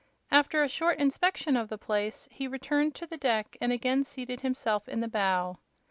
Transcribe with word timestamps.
After 0.31 0.63
a 0.63 0.67
short 0.67 0.97
inspection 0.97 1.55
of 1.55 1.69
the 1.69 1.77
place 1.77 2.27
he 2.31 2.47
returned 2.47 2.95
to 2.95 3.05
the 3.05 3.17
deck 3.17 3.55
and 3.61 3.71
again 3.71 4.03
seated 4.03 4.41
himself 4.41 4.89
in 4.89 4.99
the 4.99 5.07
bow. 5.07 5.59